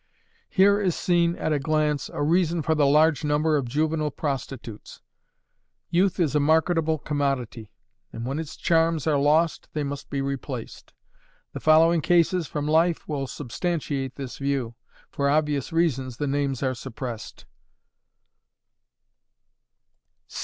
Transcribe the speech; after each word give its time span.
Here 0.49 0.81
is 0.81 0.95
seen, 0.95 1.35
at 1.35 1.53
a 1.53 1.59
glance, 1.59 2.09
a 2.11 2.23
reason 2.23 2.63
for 2.63 2.73
the 2.73 2.87
large 2.87 3.23
number 3.23 3.55
of 3.55 3.65
juvenile 3.69 4.09
prostitutes. 4.09 4.99
Youth 5.91 6.19
is 6.19 6.33
a 6.33 6.39
marketable 6.39 6.97
commodity, 6.97 7.71
and 8.11 8.25
when 8.25 8.39
its 8.39 8.57
charms 8.57 9.05
are 9.05 9.19
lost, 9.19 9.69
they 9.73 9.83
must 9.83 10.09
be 10.09 10.19
replaced. 10.19 10.91
The 11.53 11.59
following 11.59 12.01
cases, 12.01 12.47
from 12.47 12.67
life, 12.67 13.07
will 13.07 13.27
substantiate 13.27 14.15
this 14.15 14.39
view. 14.39 14.73
For 15.11 15.29
obvious 15.29 15.71
reasons, 15.71 16.17
the 16.17 16.25
names 16.25 16.63
are 16.63 16.73
suppressed. 16.73 17.45